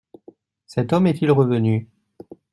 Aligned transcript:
Cet 0.65 0.93
homme 0.93 1.05
est-il 1.05 1.29
revenu? 1.29 1.87